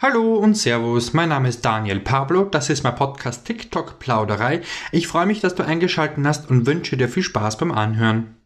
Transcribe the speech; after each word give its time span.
Hallo 0.00 0.36
und 0.36 0.56
Servus, 0.56 1.12
mein 1.12 1.30
Name 1.30 1.48
ist 1.48 1.64
Daniel 1.64 1.98
Pablo, 1.98 2.44
das 2.44 2.70
ist 2.70 2.84
mein 2.84 2.94
Podcast 2.94 3.44
TikTok 3.44 3.98
Plauderei. 3.98 4.60
Ich 4.92 5.08
freue 5.08 5.26
mich, 5.26 5.40
dass 5.40 5.56
du 5.56 5.64
eingeschaltet 5.64 6.24
hast 6.24 6.48
und 6.48 6.66
wünsche 6.66 6.96
dir 6.96 7.08
viel 7.08 7.24
Spaß 7.24 7.58
beim 7.58 7.72
Anhören. 7.72 8.36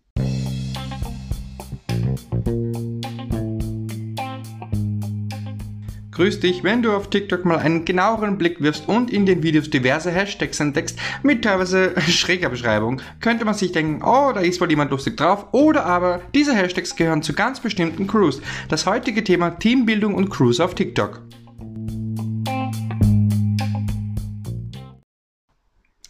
Grüß 6.13 6.41
dich, 6.41 6.65
wenn 6.65 6.81
du 6.81 6.93
auf 6.93 7.11
TikTok 7.11 7.45
mal 7.45 7.59
einen 7.59 7.85
genaueren 7.85 8.39
Blick 8.39 8.63
wirfst 8.63 8.89
und 8.89 9.11
in 9.11 9.27
den 9.27 9.43
Videos 9.43 9.69
diverse 9.69 10.11
Hashtags 10.11 10.59
entdeckst 10.59 10.99
mit 11.23 11.45
teilweise 11.45 12.01
schräger 12.09 12.49
Beschreibung, 12.49 13.03
könnte 13.21 13.45
man 13.45 13.53
sich 13.53 13.73
denken, 13.73 14.03
oh, 14.03 14.33
da 14.33 14.41
ist 14.41 14.59
wohl 14.63 14.71
jemand 14.71 14.91
lustig 14.91 15.19
drauf, 15.19 15.49
oder 15.53 15.85
aber 15.85 16.23
diese 16.35 16.55
Hashtags 16.55 16.97
gehören 16.97 17.23
zu 17.23 17.35
ganz 17.35 17.61
bestimmten 17.61 18.07
Crews. 18.07 18.41
Das 18.71 18.87
heutige 18.87 19.23
Thema 19.23 19.51
Teambildung 19.51 20.15
und 20.15 20.31
Crews 20.31 20.59
auf 20.59 20.75
TikTok. 20.75 21.21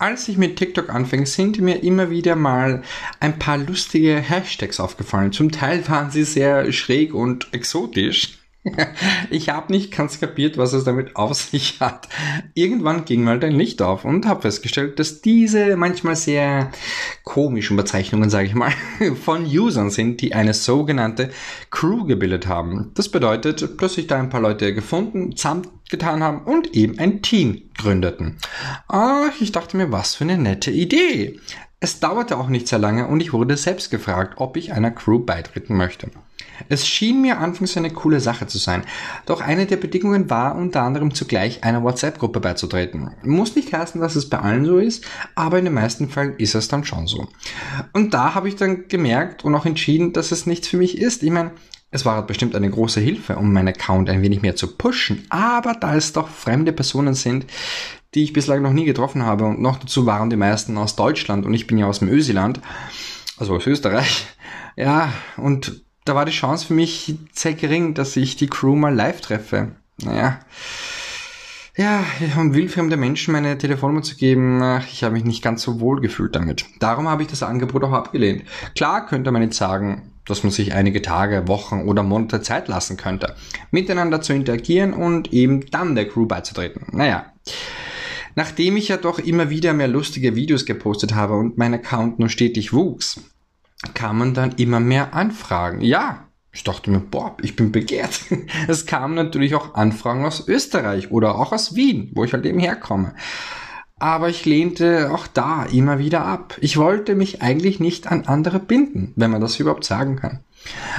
Als 0.02 0.26
ich 0.26 0.36
mit 0.36 0.56
TikTok 0.56 0.92
anfing, 0.92 1.26
sind 1.26 1.60
mir 1.60 1.84
immer 1.84 2.10
wieder 2.10 2.34
mal 2.34 2.82
ein 3.20 3.38
paar 3.38 3.56
lustige 3.56 4.16
Hashtags 4.16 4.80
aufgefallen. 4.80 5.30
Zum 5.30 5.52
Teil 5.52 5.88
waren 5.88 6.10
sie 6.10 6.24
sehr 6.24 6.72
schräg 6.72 7.14
und 7.14 7.46
exotisch. 7.54 8.40
Ich 9.30 9.48
habe 9.48 9.72
nicht 9.72 9.92
ganz 9.92 10.20
kapiert, 10.20 10.56
was 10.56 10.72
es 10.72 10.84
damit 10.84 11.16
auf 11.16 11.34
sich 11.34 11.80
hat. 11.80 12.08
Irgendwann 12.54 13.04
ging 13.04 13.24
mal 13.24 13.40
dein 13.40 13.52
Licht 13.56 13.82
auf 13.82 14.04
und 14.04 14.26
habe 14.26 14.42
festgestellt, 14.42 14.98
dass 14.98 15.20
diese 15.20 15.76
manchmal 15.76 16.16
sehr 16.16 16.70
komischen 17.24 17.76
Bezeichnungen, 17.76 18.30
sage 18.30 18.46
ich 18.46 18.54
mal, 18.54 18.72
von 19.24 19.44
Usern 19.44 19.90
sind, 19.90 20.20
die 20.20 20.34
eine 20.34 20.54
sogenannte 20.54 21.30
Crew 21.70 22.04
gebildet 22.04 22.46
haben. 22.46 22.90
Das 22.94 23.08
bedeutet, 23.08 23.80
dass 23.80 23.94
sich 23.94 24.06
da 24.06 24.18
ein 24.18 24.30
paar 24.30 24.40
Leute 24.40 24.74
gefunden, 24.74 25.36
zusammengetan 25.92 26.22
haben 26.22 26.42
und 26.42 26.74
eben 26.74 26.98
ein 26.98 27.22
Team 27.22 27.62
gründeten. 27.76 28.38
Ach, 28.88 29.32
ich 29.40 29.52
dachte 29.52 29.76
mir, 29.76 29.92
was 29.92 30.14
für 30.14 30.24
eine 30.24 30.38
nette 30.38 30.70
Idee. 30.70 31.38
Es 31.80 32.00
dauerte 32.00 32.38
auch 32.38 32.48
nicht 32.48 32.68
sehr 32.68 32.78
lange 32.78 33.08
und 33.08 33.20
ich 33.20 33.32
wurde 33.32 33.56
selbst 33.56 33.90
gefragt, 33.90 34.34
ob 34.36 34.56
ich 34.56 34.72
einer 34.72 34.92
Crew 34.92 35.18
beitreten 35.18 35.76
möchte. 35.76 36.10
Es 36.68 36.86
schien 36.86 37.22
mir 37.22 37.38
anfangs 37.38 37.76
eine 37.76 37.90
coole 37.90 38.20
Sache 38.20 38.46
zu 38.46 38.58
sein, 38.58 38.84
doch 39.26 39.40
eine 39.40 39.66
der 39.66 39.78
Bedingungen 39.78 40.30
war 40.30 40.54
unter 40.54 40.82
anderem 40.82 41.12
zugleich 41.12 41.64
einer 41.64 41.82
WhatsApp-Gruppe 41.82 42.38
beizutreten. 42.38 43.10
Muss 43.24 43.56
nicht 43.56 43.72
heißen, 43.72 44.00
dass 44.00 44.14
es 44.14 44.28
bei 44.28 44.38
allen 44.38 44.64
so 44.64 44.78
ist, 44.78 45.04
aber 45.34 45.58
in 45.58 45.64
den 45.64 45.74
meisten 45.74 46.08
Fällen 46.08 46.36
ist 46.36 46.54
es 46.54 46.68
dann 46.68 46.84
schon 46.84 47.08
so. 47.08 47.26
Und 47.92 48.14
da 48.14 48.34
habe 48.34 48.48
ich 48.48 48.54
dann 48.54 48.86
gemerkt 48.86 49.44
und 49.44 49.54
auch 49.56 49.66
entschieden, 49.66 50.12
dass 50.12 50.30
es 50.30 50.46
nichts 50.46 50.68
für 50.68 50.76
mich 50.76 50.98
ist. 50.98 51.24
Ich 51.24 51.30
meine, 51.30 51.50
es 51.92 52.04
war 52.04 52.26
bestimmt 52.26 52.56
eine 52.56 52.70
große 52.70 53.00
Hilfe, 53.00 53.36
um 53.36 53.52
meinen 53.52 53.68
Account 53.68 54.10
ein 54.10 54.22
wenig 54.22 54.42
mehr 54.42 54.56
zu 54.56 54.76
pushen, 54.76 55.24
aber 55.28 55.74
da 55.74 55.94
es 55.94 56.12
doch 56.12 56.28
fremde 56.28 56.72
Personen 56.72 57.14
sind, 57.14 57.46
die 58.14 58.24
ich 58.24 58.32
bislang 58.32 58.62
noch 58.62 58.72
nie 58.72 58.86
getroffen 58.86 59.24
habe 59.24 59.44
und 59.44 59.60
noch 59.60 59.78
dazu 59.78 60.06
waren 60.06 60.30
die 60.30 60.36
meisten 60.36 60.76
aus 60.78 60.96
Deutschland 60.96 61.46
und 61.46 61.54
ich 61.54 61.66
bin 61.66 61.78
ja 61.78 61.86
aus 61.86 62.00
dem 62.00 62.08
Ösiland, 62.08 62.60
also 63.36 63.54
aus 63.54 63.66
Österreich, 63.66 64.26
ja, 64.76 65.12
und 65.36 65.82
da 66.04 66.14
war 66.14 66.24
die 66.24 66.32
Chance 66.32 66.66
für 66.66 66.74
mich 66.74 67.14
sehr 67.32 67.54
gering, 67.54 67.94
dass 67.94 68.16
ich 68.16 68.36
die 68.36 68.48
Crew 68.48 68.74
mal 68.74 68.92
live 68.92 69.20
treffe. 69.20 69.76
Naja. 70.02 70.40
Ja, 71.74 72.04
um 72.36 72.52
wildfremde 72.52 72.98
Menschen 72.98 73.32
meine 73.32 73.56
Telefonnummer 73.56 74.02
zu 74.02 74.16
geben, 74.16 74.62
ich 74.92 75.02
habe 75.04 75.14
mich 75.14 75.24
nicht 75.24 75.42
ganz 75.42 75.62
so 75.62 75.80
wohl 75.80 76.02
gefühlt 76.02 76.36
damit. 76.36 76.66
Darum 76.80 77.08
habe 77.08 77.22
ich 77.22 77.28
das 77.28 77.42
Angebot 77.42 77.82
auch 77.84 77.92
abgelehnt. 77.92 78.44
Klar 78.74 79.06
könnte 79.06 79.32
man 79.32 79.40
jetzt 79.40 79.56
sagen, 79.56 80.12
dass 80.26 80.42
man 80.42 80.52
sich 80.52 80.74
einige 80.74 81.00
Tage, 81.00 81.48
Wochen 81.48 81.88
oder 81.88 82.02
Monate 82.02 82.42
Zeit 82.42 82.68
lassen 82.68 82.98
könnte, 82.98 83.36
miteinander 83.70 84.20
zu 84.20 84.34
interagieren 84.34 84.92
und 84.92 85.32
eben 85.32 85.64
dann 85.70 85.94
der 85.94 86.08
Crew 86.08 86.26
beizutreten. 86.26 86.86
Naja. 86.92 87.32
Nachdem 88.34 88.76
ich 88.76 88.88
ja 88.88 88.98
doch 88.98 89.18
immer 89.18 89.48
wieder 89.48 89.72
mehr 89.72 89.88
lustige 89.88 90.36
Videos 90.36 90.66
gepostet 90.66 91.14
habe 91.14 91.34
und 91.34 91.56
mein 91.56 91.74
Account 91.74 92.18
nur 92.18 92.28
stetig 92.28 92.72
wuchs, 92.72 93.20
kamen 93.94 94.34
dann 94.34 94.52
immer 94.52 94.78
mehr 94.78 95.14
Anfragen. 95.14 95.80
Ja, 95.80 96.28
ich 96.52 96.64
dachte 96.64 96.90
mir, 96.90 97.00
boah, 97.00 97.36
ich 97.42 97.56
bin 97.56 97.72
begehrt. 97.72 98.20
Es 98.68 98.86
kamen 98.86 99.14
natürlich 99.14 99.54
auch 99.54 99.74
Anfragen 99.74 100.26
aus 100.26 100.46
Österreich 100.46 101.10
oder 101.10 101.38
auch 101.38 101.52
aus 101.52 101.74
Wien, 101.74 102.10
wo 102.14 102.24
ich 102.24 102.32
halt 102.32 102.44
eben 102.44 102.58
herkomme. 102.58 103.14
Aber 103.98 104.28
ich 104.28 104.44
lehnte 104.44 105.12
auch 105.12 105.26
da 105.26 105.64
immer 105.64 105.98
wieder 105.98 106.24
ab. 106.24 106.58
Ich 106.60 106.76
wollte 106.76 107.14
mich 107.14 107.40
eigentlich 107.40 107.80
nicht 107.80 108.08
an 108.08 108.26
andere 108.26 108.58
binden, 108.58 109.12
wenn 109.16 109.30
man 109.30 109.40
das 109.40 109.60
überhaupt 109.60 109.84
sagen 109.84 110.16
kann. 110.16 110.40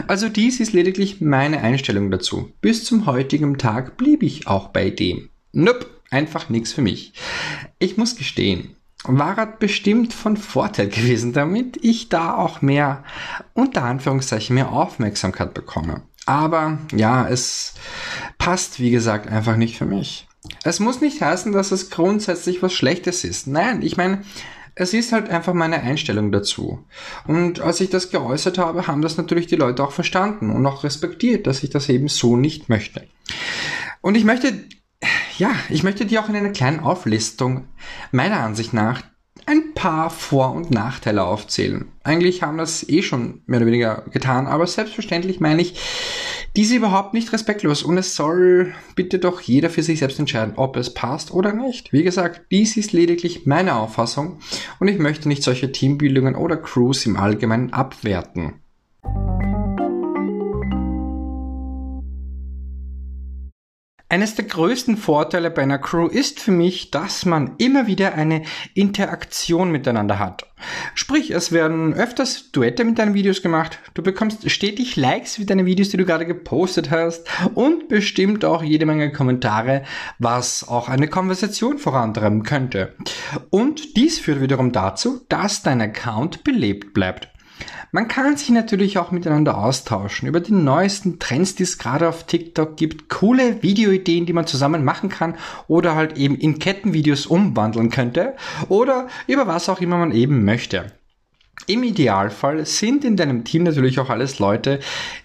Also 0.07 0.29
dies 0.29 0.59
ist 0.59 0.73
lediglich 0.73 1.21
meine 1.21 1.61
Einstellung 1.61 2.09
dazu. 2.11 2.51
Bis 2.61 2.83
zum 2.85 3.05
heutigen 3.05 3.57
Tag 3.57 3.97
blieb 3.97 4.23
ich 4.23 4.47
auch 4.47 4.69
bei 4.69 4.89
dem. 4.89 5.29
Nope, 5.51 5.85
einfach 6.09 6.49
nichts 6.49 6.73
für 6.73 6.81
mich. 6.81 7.13
Ich 7.77 7.97
muss 7.97 8.15
gestehen, 8.15 8.75
war 9.03 9.45
bestimmt 9.57 10.13
von 10.13 10.37
Vorteil 10.37 10.87
gewesen, 10.89 11.33
damit 11.33 11.77
ich 11.83 12.09
da 12.09 12.35
auch 12.35 12.61
mehr, 12.61 13.03
unter 13.53 13.83
Anführungszeichen, 13.83 14.55
mehr 14.55 14.71
Aufmerksamkeit 14.71 15.53
bekomme. 15.53 16.03
Aber 16.25 16.79
ja, 16.95 17.27
es 17.27 17.73
passt, 18.37 18.79
wie 18.79 18.91
gesagt, 18.91 19.27
einfach 19.27 19.57
nicht 19.57 19.77
für 19.77 19.85
mich. 19.85 20.27
Es 20.63 20.79
muss 20.79 21.01
nicht 21.01 21.21
heißen, 21.21 21.51
dass 21.51 21.71
es 21.71 21.89
grundsätzlich 21.89 22.61
was 22.61 22.73
Schlechtes 22.73 23.23
ist. 23.23 23.47
Nein, 23.47 23.81
ich 23.81 23.97
meine, 23.97 24.23
es 24.75 24.93
ist 24.93 25.11
halt 25.11 25.29
einfach 25.29 25.53
meine 25.53 25.81
Einstellung 25.81 26.31
dazu. 26.31 26.83
Und 27.27 27.59
als 27.59 27.79
ich 27.79 27.89
das 27.89 28.09
geäußert 28.09 28.57
habe, 28.57 28.87
haben 28.87 29.01
das 29.01 29.17
natürlich 29.17 29.47
die 29.47 29.55
Leute 29.55 29.83
auch 29.83 29.91
verstanden 29.91 30.49
und 30.49 30.65
auch 30.65 30.83
respektiert, 30.83 31.45
dass 31.45 31.63
ich 31.63 31.69
das 31.69 31.89
eben 31.89 32.07
so 32.07 32.37
nicht 32.37 32.69
möchte. 32.69 33.05
Und 34.01 34.15
ich 34.15 34.23
möchte 34.23 34.53
ja, 35.37 35.51
ich 35.69 35.83
möchte 35.83 36.05
dir 36.05 36.21
auch 36.21 36.29
in 36.29 36.35
einer 36.35 36.49
kleinen 36.49 36.79
Auflistung 36.79 37.67
meiner 38.11 38.39
Ansicht 38.39 38.73
nach 38.73 39.01
ein 39.45 39.73
paar 39.73 40.09
Vor- 40.09 40.53
und 40.53 40.71
Nachteile 40.71 41.23
aufzählen. 41.23 41.91
Eigentlich 42.03 42.43
haben 42.43 42.57
das 42.57 42.87
eh 42.87 43.01
schon 43.01 43.41
mehr 43.45 43.57
oder 43.57 43.67
weniger 43.67 44.05
getan, 44.11 44.47
aber 44.47 44.65
selbstverständlich 44.67 45.39
meine 45.39 45.61
ich, 45.61 45.79
diese 46.55 46.75
überhaupt 46.75 47.13
nicht 47.13 47.33
respektlos 47.33 47.83
und 47.83 47.97
es 47.97 48.15
soll 48.15 48.73
bitte 48.95 49.19
doch 49.19 49.41
jeder 49.41 49.69
für 49.69 49.81
sich 49.81 49.99
selbst 49.99 50.19
entscheiden, 50.19 50.53
ob 50.55 50.77
es 50.77 50.93
passt 50.93 51.33
oder 51.33 51.51
nicht. 51.51 51.91
Wie 51.91 52.03
gesagt, 52.03 52.43
dies 52.51 52.77
ist 52.77 52.93
lediglich 52.93 53.45
meine 53.45 53.75
Auffassung 53.75 54.39
und 54.79 54.87
ich 54.87 54.99
möchte 54.99 55.27
nicht 55.27 55.43
solche 55.43 55.71
Teambildungen 55.71 56.35
oder 56.35 56.57
Crews 56.57 57.05
im 57.05 57.17
Allgemeinen 57.17 57.73
abwerten. 57.73 58.62
Eines 64.13 64.35
der 64.35 64.45
größten 64.45 64.95
Vorteile 64.95 65.49
bei 65.49 65.63
einer 65.63 65.79
Crew 65.79 66.05
ist 66.05 66.39
für 66.39 66.51
mich, 66.51 66.91
dass 66.91 67.25
man 67.25 67.55
immer 67.57 67.87
wieder 67.87 68.13
eine 68.13 68.43
Interaktion 68.75 69.71
miteinander 69.71 70.19
hat. 70.19 70.45
Sprich, 70.93 71.31
es 71.31 71.51
werden 71.51 71.95
öfters 71.95 72.51
Duette 72.51 72.83
mit 72.83 72.99
deinen 72.99 73.15
Videos 73.15 73.41
gemacht, 73.41 73.79
du 73.95 74.03
bekommst 74.03 74.47
stetig 74.51 74.97
Likes 74.97 75.37
für 75.37 75.45
deine 75.45 75.65
Videos, 75.65 75.89
die 75.89 75.97
du 75.97 76.05
gerade 76.05 76.27
gepostet 76.27 76.91
hast 76.91 77.27
und 77.55 77.87
bestimmt 77.87 78.45
auch 78.45 78.61
jede 78.61 78.85
Menge 78.85 79.11
Kommentare, 79.11 79.81
was 80.19 80.67
auch 80.67 80.89
eine 80.89 81.07
Konversation 81.07 81.79
vorantreiben 81.79 82.43
könnte. 82.43 82.93
Und 83.49 83.97
dies 83.97 84.19
führt 84.19 84.41
wiederum 84.41 84.71
dazu, 84.71 85.21
dass 85.27 85.63
dein 85.63 85.81
Account 85.81 86.43
belebt 86.43 86.93
bleibt. 86.93 87.32
Man 87.91 88.07
kann 88.07 88.35
sich 88.35 88.49
natürlich 88.49 88.97
auch 88.97 89.11
miteinander 89.11 89.57
austauschen 89.57 90.27
über 90.27 90.39
die 90.39 90.53
neuesten 90.53 91.19
Trends, 91.19 91.55
die 91.55 91.63
es 91.63 91.77
gerade 91.77 92.09
auf 92.09 92.25
TikTok 92.25 92.75
gibt, 92.75 93.09
coole 93.09 93.61
Videoideen, 93.61 94.25
die 94.25 94.33
man 94.33 94.47
zusammen 94.47 94.83
machen 94.83 95.09
kann 95.09 95.35
oder 95.67 95.95
halt 95.95 96.17
eben 96.17 96.35
in 96.35 96.57
Kettenvideos 96.57 97.27
umwandeln 97.27 97.89
könnte 97.89 98.35
oder 98.69 99.07
über 99.27 99.45
was 99.45 99.69
auch 99.69 99.79
immer 99.79 99.97
man 99.97 100.11
eben 100.11 100.43
möchte. 100.43 100.91
Im 101.65 101.83
Idealfall 101.83 102.65
sind 102.65 103.05
in 103.05 103.15
deinem 103.15 103.45
Team 103.45 103.63
natürlich 103.63 103.97
auch 103.99 104.09
alles 104.09 104.37
Leute, 104.39 104.79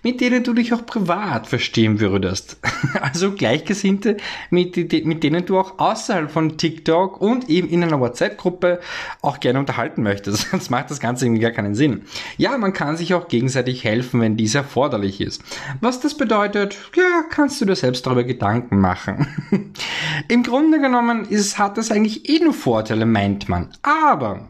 mit 0.05 0.21
denen 0.21 0.45
du 0.45 0.53
dich 0.53 0.73
auch 0.73 0.87
privat 0.87 1.47
verstehen 1.47 2.01
würdest. 2.01 2.59
Also 3.01 3.33
Gleichgesinnte, 3.33 4.17
mit, 4.51 4.77
mit 5.05 5.23
denen 5.23 5.45
du 5.45 5.59
auch 5.59 5.79
außerhalb 5.79 6.31
von 6.31 6.57
TikTok 6.57 7.21
und 7.21 7.49
eben 7.49 7.69
in 7.69 7.83
einer 7.83 8.01
WhatsApp-Gruppe 8.01 8.81
auch 9.21 9.41
gerne 9.41 9.59
unterhalten 9.59 10.03
möchtest. 10.03 10.49
Sonst 10.51 10.71
macht 10.71 10.91
das 10.91 11.01
Ganze 11.01 11.27
irgendwie 11.27 11.43
gar 11.43 11.51
keinen 11.51 11.75
Sinn. 11.75 12.03
Ja, 12.37 12.57
man 12.57 12.73
kann 12.73 12.97
sich 12.97 13.15
auch 13.15 13.29
gegenseitig 13.29 13.85
helfen, 13.85 14.21
wenn 14.21 14.37
dies 14.37 14.55
erforderlich 14.55 15.21
ist. 15.21 15.43
Was 15.81 16.01
das 16.01 16.17
bedeutet, 16.17 16.77
ja, 16.95 17.25
kannst 17.29 17.61
du 17.61 17.65
dir 17.65 17.77
selbst 17.77 18.07
darüber 18.07 18.25
Gedanken 18.25 18.79
machen. 18.79 19.27
Im 20.29 20.43
Grunde 20.43 20.81
genommen 20.81 21.25
ist, 21.25 21.59
hat 21.59 21.79
das 21.79 21.91
eigentlich 21.91 22.29
eh 22.29 22.39
nur 22.43 22.55
Vorteile, 22.55 23.07
meint 23.07 23.49
man. 23.49 23.71
Aber 23.83 24.49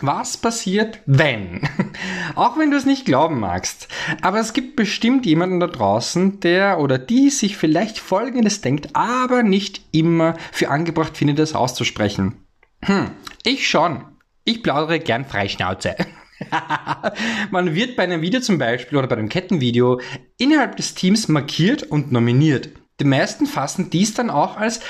was 0.00 0.36
passiert, 0.36 1.00
wenn? 1.06 1.60
Auch 2.34 2.58
wenn 2.58 2.70
du 2.70 2.76
es 2.76 2.86
nicht 2.86 3.06
glauben 3.06 3.40
magst. 3.40 3.88
Aber 4.22 4.38
es 4.38 4.52
gibt 4.52 4.76
bestimmt 4.76 5.26
jemanden 5.26 5.60
da 5.60 5.66
draußen, 5.66 6.40
der 6.40 6.78
oder 6.80 6.98
die 6.98 7.30
sich 7.30 7.56
vielleicht 7.56 7.98
Folgendes 7.98 8.60
denkt, 8.60 8.90
aber 8.94 9.42
nicht 9.42 9.82
immer 9.92 10.34
für 10.52 10.70
angebracht 10.70 11.16
findet, 11.16 11.38
das 11.38 11.54
auszusprechen. 11.54 12.44
Hm, 12.82 13.10
ich 13.42 13.68
schon. 13.68 14.04
Ich 14.44 14.62
plaudere 14.62 15.00
gern 15.00 15.24
Freischnauze. 15.24 15.96
Man 17.50 17.74
wird 17.74 17.96
bei 17.96 18.04
einem 18.04 18.20
Video 18.20 18.40
zum 18.40 18.58
Beispiel 18.58 18.98
oder 18.98 19.08
bei 19.08 19.16
einem 19.16 19.28
Kettenvideo 19.28 20.00
innerhalb 20.38 20.76
des 20.76 20.94
Teams 20.94 21.28
markiert 21.28 21.82
und 21.82 22.12
nominiert. 22.12 22.68
Die 23.00 23.04
meisten 23.04 23.46
fassen 23.46 23.90
dies 23.90 24.14
dann 24.14 24.30
auch 24.30 24.56
als 24.56 24.80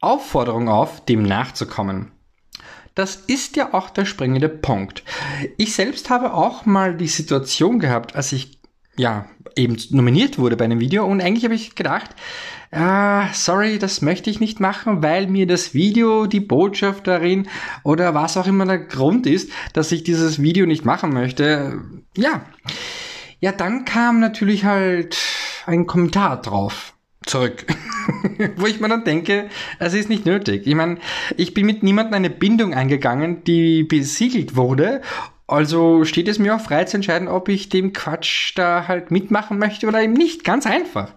Aufforderung 0.00 0.68
auf, 0.68 1.04
dem 1.04 1.22
nachzukommen. 1.22 2.12
Das 2.96 3.14
ist 3.14 3.56
ja 3.56 3.74
auch 3.74 3.90
der 3.90 4.06
springende 4.06 4.48
Punkt. 4.48 5.04
Ich 5.58 5.74
selbst 5.74 6.08
habe 6.08 6.32
auch 6.32 6.64
mal 6.64 6.96
die 6.96 7.08
Situation 7.08 7.78
gehabt, 7.78 8.16
als 8.16 8.32
ich 8.32 8.58
ja 8.96 9.26
eben 9.54 9.76
nominiert 9.90 10.38
wurde 10.38 10.56
bei 10.56 10.64
einem 10.64 10.80
Video 10.80 11.04
und 11.04 11.20
eigentlich 11.20 11.44
habe 11.44 11.54
ich 11.54 11.74
gedacht, 11.74 12.10
ah, 12.72 13.30
sorry, 13.34 13.78
das 13.78 14.00
möchte 14.00 14.30
ich 14.30 14.40
nicht 14.40 14.60
machen, 14.60 15.02
weil 15.02 15.26
mir 15.26 15.46
das 15.46 15.74
Video, 15.74 16.26
die 16.26 16.40
Botschaft 16.40 17.06
darin 17.06 17.48
oder 17.84 18.14
was 18.14 18.38
auch 18.38 18.46
immer 18.46 18.64
der 18.64 18.78
Grund 18.78 19.26
ist, 19.26 19.50
dass 19.74 19.92
ich 19.92 20.02
dieses 20.02 20.40
Video 20.40 20.64
nicht 20.64 20.86
machen 20.86 21.12
möchte. 21.12 21.82
Ja. 22.16 22.46
Ja, 23.40 23.52
dann 23.52 23.84
kam 23.84 24.20
natürlich 24.20 24.64
halt 24.64 25.18
ein 25.66 25.86
Kommentar 25.86 26.40
drauf 26.40 26.95
zurück. 27.26 27.66
Wo 28.56 28.66
ich 28.66 28.80
mir 28.80 28.88
dann 28.88 29.04
denke, 29.04 29.48
es 29.78 29.94
ist 29.94 30.08
nicht 30.08 30.24
nötig. 30.24 30.66
Ich 30.66 30.74
meine, 30.74 30.98
ich 31.36 31.54
bin 31.54 31.66
mit 31.66 31.82
niemandem 31.82 32.14
eine 32.14 32.30
Bindung 32.30 32.72
eingegangen, 32.72 33.44
die 33.44 33.82
besiegelt 33.82 34.56
wurde. 34.56 35.02
Also 35.48 36.04
steht 36.04 36.26
es 36.26 36.40
mir 36.40 36.56
auch 36.56 36.60
frei 36.60 36.84
zu 36.84 36.96
entscheiden, 36.96 37.28
ob 37.28 37.48
ich 37.48 37.68
dem 37.68 37.92
Quatsch 37.92 38.52
da 38.56 38.88
halt 38.88 39.12
mitmachen 39.12 39.58
möchte 39.58 39.86
oder 39.86 40.02
eben 40.02 40.12
nicht. 40.12 40.42
Ganz 40.42 40.66
einfach. 40.66 41.12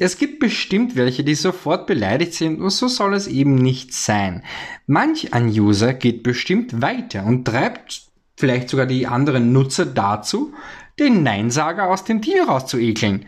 Es 0.00 0.18
gibt 0.18 0.40
bestimmt 0.40 0.96
welche, 0.96 1.22
die 1.22 1.36
sofort 1.36 1.86
beleidigt 1.86 2.34
sind 2.34 2.60
und 2.60 2.70
so 2.70 2.88
soll 2.88 3.14
es 3.14 3.28
eben 3.28 3.54
nicht 3.54 3.94
sein. 3.94 4.42
Manch 4.86 5.32
ein 5.32 5.48
User 5.48 5.94
geht 5.94 6.24
bestimmt 6.24 6.82
weiter 6.82 7.24
und 7.24 7.44
treibt 7.44 8.02
vielleicht 8.36 8.68
sogar 8.68 8.86
die 8.86 9.06
anderen 9.06 9.52
Nutzer 9.52 9.86
dazu, 9.86 10.54
den 10.98 11.22
Neinsager 11.22 11.88
aus 11.88 12.04
dem 12.04 12.20
Tier 12.20 12.48
rauszuekeln. 12.48 13.26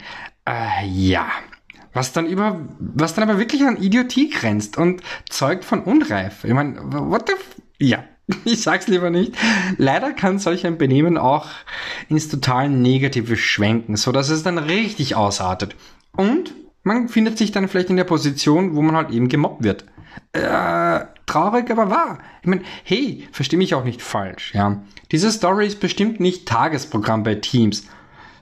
Äh, 0.48 0.86
ja. 0.86 1.28
Was 1.92 2.12
dann 2.12 2.26
über, 2.26 2.60
was 2.78 3.14
dann 3.14 3.28
aber 3.28 3.38
wirklich 3.38 3.62
an 3.62 3.76
Idiotie 3.76 4.30
grenzt 4.30 4.78
und 4.78 5.02
zeugt 5.28 5.64
von 5.64 5.82
Unreif. 5.82 6.44
Ich 6.44 6.52
meine, 6.52 6.80
what 6.82 7.26
the, 7.26 7.34
f 7.34 7.56
ja, 7.78 8.04
ich 8.44 8.62
sag's 8.62 8.88
lieber 8.88 9.10
nicht. 9.10 9.34
Leider 9.76 10.12
kann 10.12 10.38
solch 10.38 10.66
ein 10.66 10.78
Benehmen 10.78 11.18
auch 11.18 11.48
ins 12.08 12.28
total 12.28 12.68
Negative 12.68 13.36
schwenken, 13.36 13.96
so 13.96 14.12
dass 14.12 14.28
es 14.28 14.42
dann 14.42 14.58
richtig 14.58 15.16
ausartet. 15.16 15.76
Und 16.12 16.54
man 16.82 17.08
findet 17.08 17.38
sich 17.38 17.52
dann 17.52 17.68
vielleicht 17.68 17.90
in 17.90 17.96
der 17.96 18.04
Position, 18.04 18.74
wo 18.74 18.82
man 18.82 18.96
halt 18.96 19.10
eben 19.10 19.28
gemobbt 19.28 19.62
wird. 19.62 19.84
Äh, 20.32 21.04
traurig, 21.26 21.70
aber 21.70 21.90
wahr. 21.90 22.18
Ich 22.42 22.48
meine, 22.48 22.62
hey, 22.84 23.28
versteh 23.32 23.56
mich 23.56 23.74
auch 23.74 23.84
nicht 23.84 24.02
falsch, 24.02 24.54
ja. 24.54 24.82
Diese 25.12 25.30
Story 25.30 25.66
ist 25.66 25.80
bestimmt 25.80 26.20
nicht 26.20 26.46
Tagesprogramm 26.46 27.22
bei 27.22 27.36
Teams. 27.36 27.86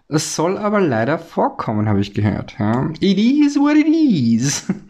Es 0.09 0.35
soll 0.35 0.57
aber 0.57 0.81
leider 0.81 1.19
vorkommen, 1.19 1.89
habe 1.89 2.01
ich 2.01 2.15
gehört. 2.15 2.57
Ja. 2.59 2.91
It 3.01 3.19
is 3.19 3.59
what 3.59 3.77
it 3.77 3.87
is. 3.87 4.67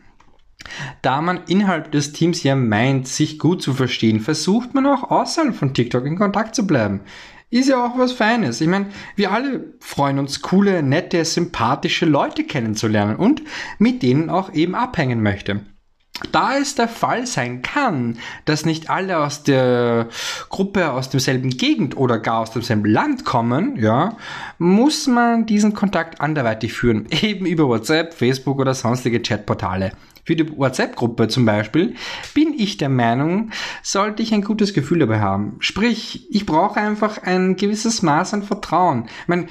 Da 1.00 1.22
man 1.22 1.40
innerhalb 1.46 1.92
des 1.92 2.12
Teams 2.12 2.42
ja 2.42 2.54
meint, 2.54 3.08
sich 3.08 3.38
gut 3.38 3.62
zu 3.62 3.72
verstehen, 3.72 4.20
versucht 4.20 4.74
man 4.74 4.86
auch 4.86 5.10
außerhalb 5.10 5.54
von 5.54 5.72
TikTok 5.72 6.04
in 6.04 6.18
Kontakt 6.18 6.54
zu 6.54 6.66
bleiben. 6.66 7.00
Ist 7.48 7.70
ja 7.70 7.82
auch 7.82 7.96
was 7.96 8.12
Feines. 8.12 8.60
Ich 8.60 8.68
meine, 8.68 8.86
wir 9.16 9.32
alle 9.32 9.72
freuen 9.80 10.18
uns, 10.18 10.42
coole, 10.42 10.82
nette, 10.82 11.24
sympathische 11.24 12.04
Leute 12.04 12.44
kennenzulernen 12.44 13.16
und 13.16 13.42
mit 13.78 14.02
denen 14.02 14.28
auch 14.28 14.52
eben 14.52 14.74
abhängen 14.74 15.22
möchte. 15.22 15.60
Da 16.32 16.56
es 16.56 16.74
der 16.74 16.88
Fall 16.88 17.26
sein 17.26 17.62
kann, 17.62 18.18
dass 18.44 18.66
nicht 18.66 18.90
alle 18.90 19.18
aus 19.18 19.42
der 19.44 20.08
Gruppe 20.48 20.90
aus 20.92 21.10
demselben 21.10 21.50
Gegend 21.50 21.96
oder 21.96 22.18
gar 22.18 22.40
aus 22.40 22.50
demselben 22.50 22.84
Land 22.86 23.24
kommen, 23.24 23.76
ja, 23.76 24.16
muss 24.58 25.06
man 25.06 25.46
diesen 25.46 25.74
Kontakt 25.74 26.20
anderweitig 26.20 26.72
führen, 26.72 27.06
eben 27.22 27.46
über 27.46 27.68
WhatsApp, 27.68 28.14
Facebook 28.14 28.58
oder 28.58 28.74
sonstige 28.74 29.20
Chatportale. 29.20 29.92
Für 30.24 30.36
die 30.36 30.58
WhatsApp-Gruppe 30.58 31.28
zum 31.28 31.46
Beispiel 31.46 31.94
bin 32.34 32.52
ich 32.52 32.76
der 32.76 32.90
Meinung, 32.90 33.50
sollte 33.82 34.22
ich 34.22 34.34
ein 34.34 34.42
gutes 34.42 34.74
Gefühl 34.74 34.98
dabei 34.98 35.20
haben. 35.20 35.56
Sprich, 35.60 36.28
ich 36.30 36.44
brauche 36.44 36.78
einfach 36.78 37.22
ein 37.22 37.56
gewisses 37.56 38.02
Maß 38.02 38.34
an 38.34 38.42
Vertrauen. 38.42 39.06
Ich 39.22 39.28
meine, 39.28 39.46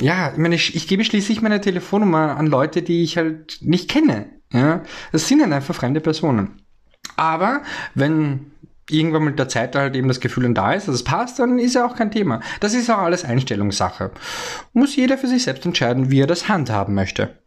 ja, 0.00 0.32
ich 0.32 0.38
meine, 0.38 0.54
ich, 0.54 0.74
ich 0.74 0.88
gebe 0.88 1.04
schließlich 1.04 1.42
meine 1.42 1.60
Telefonnummer 1.60 2.38
an 2.38 2.46
Leute, 2.46 2.80
die 2.80 3.02
ich 3.02 3.18
halt 3.18 3.58
nicht 3.60 3.90
kenne. 3.90 4.39
Ja, 4.52 4.82
das 5.12 5.28
sind 5.28 5.40
dann 5.40 5.52
einfach 5.52 5.74
fremde 5.74 6.00
Personen. 6.00 6.62
Aber 7.16 7.62
wenn 7.94 8.52
irgendwann 8.88 9.24
mit 9.24 9.38
der 9.38 9.48
Zeit 9.48 9.76
halt 9.76 9.94
eben 9.94 10.08
das 10.08 10.20
Gefühl 10.20 10.42
dann 10.44 10.54
da 10.54 10.72
ist, 10.72 10.88
dass 10.88 10.96
es 10.96 11.04
passt, 11.04 11.38
dann 11.38 11.58
ist 11.58 11.74
ja 11.74 11.86
auch 11.86 11.94
kein 11.94 12.10
Thema. 12.10 12.40
Das 12.58 12.74
ist 12.74 12.90
auch 12.90 12.98
alles 12.98 13.24
Einstellungssache. 13.24 14.10
Muss 14.72 14.96
jeder 14.96 15.16
für 15.16 15.28
sich 15.28 15.44
selbst 15.44 15.64
entscheiden, 15.64 16.10
wie 16.10 16.20
er 16.20 16.26
das 16.26 16.48
handhaben 16.48 16.94
möchte. 16.94 17.38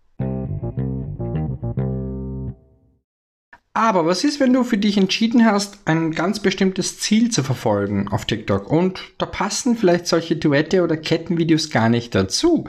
Aber 3.75 4.06
was 4.06 4.24
ist, 4.24 4.40
wenn 4.40 4.54
du 4.54 4.64
für 4.64 4.78
dich 4.78 4.98
entschieden 4.98 5.46
hast, 5.46 5.80
ein 5.86 6.12
ganz 6.12 6.40
bestimmtes 6.40 7.00
Ziel 7.00 7.31
zu 7.31 7.42
verfolgen 7.42 8.08
auf 8.08 8.25
TikTok 8.25 8.70
und 8.70 9.00
da 9.18 9.25
passen 9.25 9.75
vielleicht 9.75 10.06
solche 10.06 10.36
Duette 10.36 10.84
oder 10.84 10.96
Kettenvideos 10.96 11.72
gar 11.72 11.90
nicht 11.90 12.14
dazu? 12.14 12.66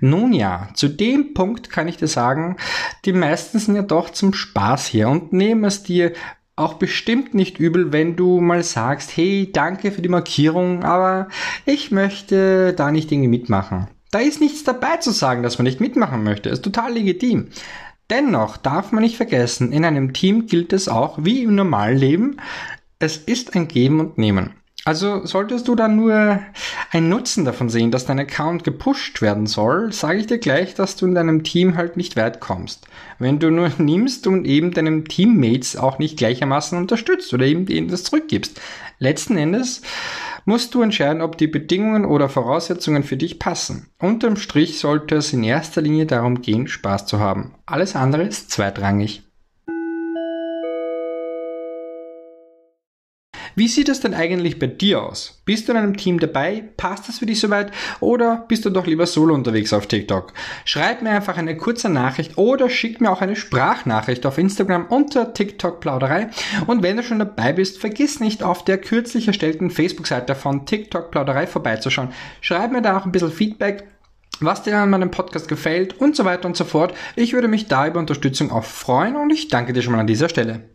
Nun 0.00 0.34
ja, 0.34 0.68
zu 0.74 0.88
dem 0.88 1.32
Punkt 1.32 1.70
kann 1.70 1.88
ich 1.88 1.96
dir 1.96 2.06
sagen, 2.06 2.58
die 3.06 3.14
meisten 3.14 3.58
sind 3.58 3.76
ja 3.76 3.82
doch 3.82 4.10
zum 4.10 4.34
Spaß 4.34 4.86
hier 4.88 5.08
und 5.08 5.32
nehmen 5.32 5.64
es 5.64 5.84
dir 5.84 6.12
auch 6.54 6.74
bestimmt 6.74 7.32
nicht 7.32 7.58
übel, 7.58 7.90
wenn 7.94 8.14
du 8.14 8.38
mal 8.42 8.62
sagst, 8.62 9.16
hey, 9.16 9.50
danke 9.50 9.90
für 9.90 10.02
die 10.02 10.10
Markierung, 10.10 10.84
aber 10.84 11.28
ich 11.64 11.90
möchte 11.90 12.74
da 12.74 12.90
nicht 12.90 13.10
irgendwie 13.10 13.30
mitmachen. 13.30 13.88
Da 14.10 14.18
ist 14.18 14.42
nichts 14.42 14.62
dabei 14.64 14.98
zu 14.98 15.12
sagen, 15.12 15.42
dass 15.42 15.56
man 15.56 15.64
nicht 15.64 15.80
mitmachen 15.80 16.22
möchte. 16.22 16.50
Ist 16.50 16.62
total 16.62 16.92
legitim. 16.92 17.48
Dennoch 18.12 18.58
darf 18.58 18.92
man 18.92 19.02
nicht 19.02 19.16
vergessen, 19.16 19.72
in 19.72 19.86
einem 19.86 20.12
Team 20.12 20.46
gilt 20.46 20.74
es 20.74 20.86
auch 20.86 21.16
wie 21.22 21.44
im 21.44 21.54
normalen 21.54 21.96
Leben, 21.96 22.36
es 22.98 23.16
ist 23.16 23.56
ein 23.56 23.68
Geben 23.68 24.00
und 24.00 24.18
Nehmen. 24.18 24.50
Also 24.84 25.24
solltest 25.24 25.66
du 25.66 25.74
dann 25.74 25.96
nur 25.96 26.40
einen 26.90 27.08
Nutzen 27.08 27.46
davon 27.46 27.70
sehen, 27.70 27.90
dass 27.90 28.04
dein 28.04 28.18
Account 28.18 28.64
gepusht 28.64 29.22
werden 29.22 29.46
soll, 29.46 29.94
sage 29.94 30.18
ich 30.18 30.26
dir 30.26 30.36
gleich, 30.36 30.74
dass 30.74 30.96
du 30.96 31.06
in 31.06 31.14
deinem 31.14 31.42
Team 31.42 31.74
halt 31.78 31.96
nicht 31.96 32.16
weit 32.16 32.40
kommst. 32.40 32.86
Wenn 33.18 33.38
du 33.38 33.50
nur 33.50 33.70
nimmst 33.78 34.26
und 34.26 34.44
eben 34.44 34.72
deinem 34.72 35.08
Teammates 35.08 35.78
auch 35.78 35.98
nicht 35.98 36.18
gleichermaßen 36.18 36.76
unterstützt 36.76 37.32
oder 37.32 37.46
eben 37.46 37.64
denen 37.64 37.88
das 37.88 38.04
zurückgibst. 38.04 38.60
Letzten 38.98 39.38
Endes 39.38 39.80
musst 40.44 40.74
du 40.74 40.82
entscheiden, 40.82 41.22
ob 41.22 41.38
die 41.38 41.46
Bedingungen 41.46 42.04
oder 42.04 42.28
Voraussetzungen 42.28 43.02
für 43.02 43.16
dich 43.16 43.38
passen. 43.38 43.88
Unterm 43.98 44.36
Strich 44.36 44.78
sollte 44.78 45.16
es 45.16 45.32
in 45.32 45.42
erster 45.42 45.82
Linie 45.82 46.06
darum 46.06 46.42
gehen, 46.42 46.68
Spaß 46.68 47.06
zu 47.06 47.20
haben. 47.20 47.54
Alles 47.66 47.96
andere 47.96 48.24
ist 48.24 48.50
zweitrangig. 48.50 49.22
Wie 53.54 53.68
sieht 53.68 53.88
es 53.88 54.00
denn 54.00 54.14
eigentlich 54.14 54.58
bei 54.58 54.66
dir 54.66 55.02
aus? 55.02 55.42
Bist 55.44 55.68
du 55.68 55.72
in 55.72 55.78
einem 55.78 55.96
Team 55.96 56.18
dabei? 56.18 56.64
Passt 56.76 57.08
das 57.08 57.18
für 57.18 57.26
dich 57.26 57.40
soweit? 57.40 57.70
Oder 58.00 58.44
bist 58.48 58.64
du 58.64 58.70
doch 58.70 58.86
lieber 58.86 59.06
solo 59.06 59.34
unterwegs 59.34 59.72
auf 59.72 59.86
TikTok? 59.86 60.32
Schreib 60.64 61.02
mir 61.02 61.10
einfach 61.10 61.36
eine 61.36 61.56
kurze 61.56 61.88
Nachricht 61.88 62.38
oder 62.38 62.70
schick 62.70 63.00
mir 63.00 63.10
auch 63.10 63.20
eine 63.20 63.36
Sprachnachricht 63.36 64.24
auf 64.26 64.38
Instagram 64.38 64.86
unter 64.86 65.34
TikTok 65.34 65.80
Plauderei. 65.80 66.30
Und 66.66 66.82
wenn 66.82 66.96
du 66.96 67.02
schon 67.02 67.18
dabei 67.18 67.52
bist, 67.52 67.78
vergiss 67.78 68.20
nicht 68.20 68.42
auf 68.42 68.64
der 68.64 68.78
kürzlich 68.78 69.26
erstellten 69.28 69.70
Facebook-Seite 69.70 70.34
von 70.34 70.66
TikTok 70.66 71.10
Plauderei 71.10 71.46
vorbeizuschauen. 71.46 72.10
Schreib 72.40 72.72
mir 72.72 72.82
da 72.82 72.96
auch 72.96 73.04
ein 73.04 73.12
bisschen 73.12 73.32
Feedback 73.32 73.84
was 74.40 74.64
dir 74.64 74.76
an 74.76 74.90
meinem 74.90 75.10
Podcast 75.10 75.46
gefällt 75.46 76.00
und 76.00 76.16
so 76.16 76.24
weiter 76.24 76.46
und 76.46 76.56
so 76.56 76.64
fort. 76.64 76.94
Ich 77.14 77.32
würde 77.32 77.46
mich 77.46 77.68
da 77.68 77.86
über 77.86 78.00
Unterstützung 78.00 78.50
auch 78.50 78.64
freuen 78.64 79.14
und 79.14 79.30
ich 79.30 79.48
danke 79.48 79.72
dir 79.72 79.82
schon 79.82 79.92
mal 79.92 80.00
an 80.00 80.06
dieser 80.08 80.28
Stelle. 80.28 80.71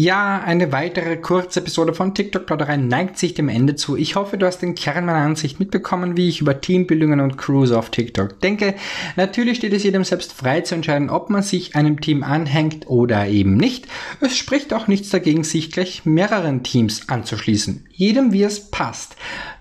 Ja, 0.00 0.40
eine 0.44 0.70
weitere 0.70 1.16
kurze 1.16 1.58
Episode 1.58 1.92
von 1.92 2.14
TikTok 2.14 2.46
Plauderei 2.46 2.76
neigt 2.76 3.18
sich 3.18 3.34
dem 3.34 3.48
Ende 3.48 3.74
zu. 3.74 3.96
Ich 3.96 4.14
hoffe, 4.14 4.38
du 4.38 4.46
hast 4.46 4.60
den 4.60 4.76
Kern 4.76 5.06
meiner 5.06 5.18
Ansicht 5.18 5.58
mitbekommen, 5.58 6.16
wie 6.16 6.28
ich 6.28 6.40
über 6.40 6.60
Teambildungen 6.60 7.18
und 7.18 7.36
Crews 7.36 7.72
auf 7.72 7.90
TikTok 7.90 8.38
denke. 8.38 8.76
Natürlich 9.16 9.58
steht 9.58 9.72
es 9.72 9.82
jedem 9.82 10.04
selbst 10.04 10.32
frei 10.32 10.60
zu 10.60 10.76
entscheiden, 10.76 11.10
ob 11.10 11.30
man 11.30 11.42
sich 11.42 11.74
einem 11.74 12.00
Team 12.00 12.22
anhängt 12.22 12.86
oder 12.86 13.26
eben 13.26 13.56
nicht. 13.56 13.88
Es 14.20 14.36
spricht 14.36 14.72
auch 14.72 14.86
nichts 14.86 15.10
dagegen, 15.10 15.42
sich 15.42 15.72
gleich 15.72 16.06
mehreren 16.06 16.62
Teams 16.62 17.08
anzuschließen. 17.08 17.88
Jedem 17.90 18.32
wie 18.32 18.44
es 18.44 18.70
passt. 18.70 19.16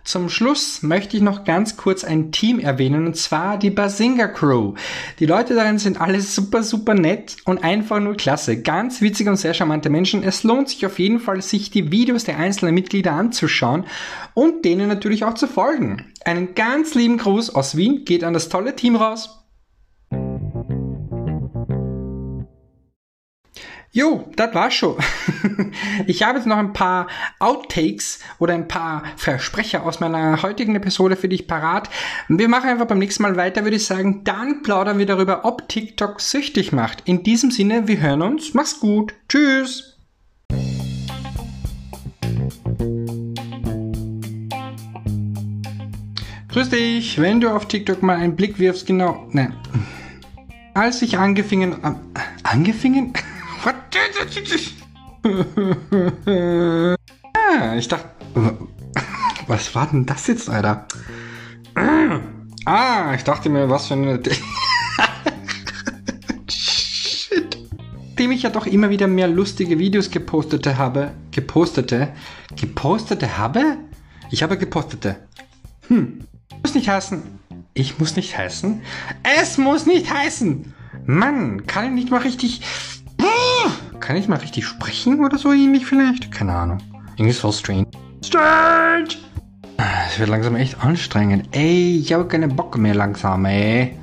Zum 0.07 0.29
Schluss 0.29 0.83
möchte 0.83 1.17
ich 1.17 1.21
noch 1.21 1.43
ganz 1.43 1.75
kurz 1.75 2.05
ein 2.05 2.31
Team 2.31 2.59
erwähnen, 2.59 3.07
und 3.07 3.17
zwar 3.17 3.57
die 3.57 3.69
Basinga 3.69 4.29
Crew. 4.29 4.73
Die 5.19 5.25
Leute 5.25 5.53
darin 5.53 5.79
sind 5.79 5.99
alle 5.99 6.21
super, 6.21 6.63
super 6.63 6.93
nett 6.93 7.35
und 7.43 7.61
einfach 7.61 7.99
nur 7.99 8.15
klasse. 8.15 8.61
Ganz 8.61 9.01
witzige 9.01 9.29
und 9.29 9.35
sehr 9.35 9.53
charmante 9.53 9.89
Menschen. 9.89 10.23
Es 10.23 10.43
lohnt 10.43 10.69
sich 10.69 10.85
auf 10.85 10.97
jeden 10.97 11.19
Fall, 11.19 11.41
sich 11.41 11.71
die 11.71 11.91
Videos 11.91 12.23
der 12.23 12.37
einzelnen 12.37 12.73
Mitglieder 12.73 13.11
anzuschauen 13.11 13.83
und 14.33 14.63
denen 14.63 14.87
natürlich 14.87 15.25
auch 15.25 15.33
zu 15.33 15.45
folgen. 15.45 16.05
Einen 16.23 16.55
ganz 16.55 16.95
lieben 16.95 17.17
Gruß 17.17 17.53
aus 17.53 17.75
Wien 17.75 18.05
geht 18.05 18.23
an 18.23 18.33
das 18.33 18.47
tolle 18.47 18.77
Team 18.77 18.95
raus. 18.95 19.46
Jo, 23.97 24.29
das 24.35 24.53
war's 24.53 24.75
schon. 24.75 24.95
Ich 26.05 26.21
habe 26.21 26.37
jetzt 26.37 26.45
noch 26.45 26.57
ein 26.57 26.71
paar 26.71 27.07
Outtakes 27.39 28.19
oder 28.37 28.53
ein 28.53 28.67
paar 28.67 29.01
Versprecher 29.15 29.83
aus 29.83 29.99
meiner 29.99 30.43
heutigen 30.43 30.75
Episode 30.75 31.15
für 31.15 31.27
dich 31.27 31.47
parat. 31.47 31.89
Wir 32.27 32.47
machen 32.47 32.69
einfach 32.69 32.85
beim 32.85 32.99
nächsten 32.99 33.23
Mal 33.23 33.37
weiter, 33.37 33.63
würde 33.63 33.77
ich 33.77 33.87
sagen. 33.87 34.23
Dann 34.23 34.61
plaudern 34.61 34.99
wir 34.99 35.07
darüber, 35.07 35.45
ob 35.45 35.67
TikTok 35.67 36.21
süchtig 36.21 36.71
macht. 36.71 37.01
In 37.05 37.23
diesem 37.23 37.49
Sinne, 37.49 37.87
wir 37.87 37.99
hören 37.99 38.21
uns. 38.21 38.53
Mach's 38.53 38.79
gut. 38.79 39.15
Tschüss. 39.29 39.97
Grüß 46.49 46.69
dich, 46.69 47.19
wenn 47.19 47.41
du 47.41 47.49
auf 47.49 47.67
TikTok 47.67 48.03
mal 48.03 48.17
einen 48.17 48.35
Blick 48.35 48.59
wirfst, 48.59 48.85
genau, 48.85 49.27
ne. 49.31 49.53
Als 50.75 51.01
ich 51.01 51.17
angefingen, 51.17 51.83
äh, 51.83 51.93
angefingen? 52.43 53.13
ah, 57.33 57.75
ich 57.75 57.87
dachte, 57.87 58.09
was 59.47 59.73
war 59.75 59.87
denn 59.87 60.05
das 60.05 60.27
jetzt, 60.27 60.49
Alter? 60.49 60.87
Ah, 62.65 63.13
ich 63.13 63.23
dachte 63.23 63.49
mir, 63.49 63.69
was 63.69 63.87
für 63.87 63.95
eine... 63.95 64.21
Shit. 66.49 67.57
Dem 68.17 68.31
ich 68.31 68.43
ja 68.43 68.51
doch 68.51 68.67
immer 68.67 68.89
wieder 68.89 69.07
mehr 69.07 69.27
lustige 69.27 69.79
Videos 69.79 70.11
gepostete 70.11 70.77
habe. 70.77 71.11
Gepostete? 71.31 72.13
Gepostete 72.55 73.37
habe? 73.37 73.79
Ich 74.31 74.43
habe 74.43 74.57
gepostete. 74.57 75.17
Hm. 75.87 76.25
Muss 76.61 76.73
nicht 76.73 76.87
heißen. 76.87 77.21
Ich 77.73 77.99
muss 77.99 78.15
nicht 78.15 78.37
heißen. 78.37 78.81
Es 79.39 79.57
muss 79.57 79.85
nicht 79.85 80.09
heißen. 80.11 80.73
Mann, 81.05 81.67
kann 81.67 81.85
ich 81.85 81.91
nicht 81.91 82.11
mal 82.11 82.21
richtig. 82.21 82.61
Kann 84.07 84.15
ich 84.15 84.29
mal 84.29 84.39
richtig 84.39 84.65
sprechen 84.65 85.25
oder 85.25 85.37
so 85.37 85.51
ähnlich 85.51 85.85
vielleicht? 85.85 86.31
Keine 86.31 86.53
Ahnung. 86.55 86.77
Irgendwie 87.17 87.33
so 87.33 87.51
strange. 87.51 87.87
Strange! 88.23 89.09
Es 90.07 90.17
wird 90.17 90.29
langsam 90.29 90.55
echt 90.55 90.81
anstrengend. 90.81 91.49
Ey, 91.51 91.97
ich 91.97 92.13
habe 92.13 92.25
keinen 92.25 92.55
Bock 92.55 92.77
mehr 92.77 92.95
langsam, 92.95 93.43
ey. 93.43 93.99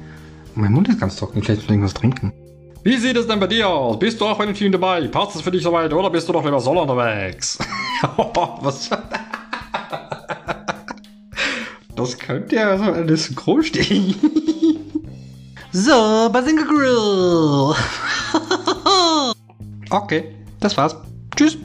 Mein 0.56 0.73
Mund 0.73 0.90
ist 0.90 1.00
ganz 1.00 1.16
trocken, 1.16 1.42
vielleicht 1.42 1.62
muss 1.62 1.64
ich 1.64 1.70
irgendwas 1.70 1.94
trinken. 1.94 2.34
Wie 2.82 2.99
sieht 2.99 3.16
es 3.16 3.26
denn 3.26 3.40
bei 3.40 3.46
dir 3.46 3.66
aus? 3.66 3.99
Bist 3.99 4.20
du 4.20 4.26
auch 4.26 4.37
bei 4.37 4.44
den 4.44 4.54
Team 4.54 4.73
dabei? 4.73 5.08
Passt 5.08 5.37
es 5.37 5.40
für 5.40 5.50
dich 5.50 5.62
soweit 5.62 5.90
oder 5.90 6.11
bist 6.11 6.28
du 6.28 6.34
doch 6.34 6.44
lieber 6.44 6.61
solo 6.61 6.82
unterwegs? 6.82 7.58
Was? 8.61 8.90
Das 11.96 12.18
könnte 12.18 12.56
ja 12.56 12.76
so 12.76 12.92
eine 12.92 13.16
Synchronstimme. 13.16 14.14
so, 15.73 16.28
Bazinga 16.30 16.64
Grill. 16.64 17.75
Okay, 20.02 20.34
das 20.60 20.76
war's. 20.76 20.96
Tschüss. 21.36 21.58